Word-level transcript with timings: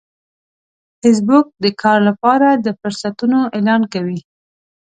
فېسبوک 0.99 1.45
د 1.63 1.65
کار 1.81 1.99
لپاره 2.09 2.47
د 2.53 2.67
فرصتونو 2.79 3.39
اعلان 3.55 3.81
کوي 3.93 4.19